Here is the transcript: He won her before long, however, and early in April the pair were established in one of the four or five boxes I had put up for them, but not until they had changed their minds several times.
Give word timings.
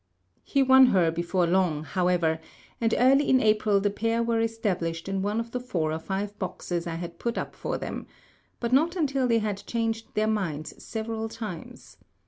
He 0.43 0.63
won 0.63 0.87
her 0.87 1.11
before 1.11 1.45
long, 1.45 1.83
however, 1.83 2.39
and 2.81 2.95
early 2.97 3.29
in 3.29 3.39
April 3.39 3.79
the 3.79 3.91
pair 3.91 4.23
were 4.23 4.39
established 4.41 5.07
in 5.07 5.21
one 5.21 5.39
of 5.39 5.51
the 5.51 5.59
four 5.59 5.91
or 5.91 5.99
five 5.99 6.39
boxes 6.39 6.87
I 6.87 6.95
had 6.95 7.19
put 7.19 7.37
up 7.37 7.53
for 7.55 7.77
them, 7.77 8.07
but 8.59 8.73
not 8.73 8.95
until 8.95 9.27
they 9.27 9.37
had 9.37 9.63
changed 9.67 10.15
their 10.15 10.25
minds 10.25 10.83
several 10.83 11.29
times. 11.29 11.97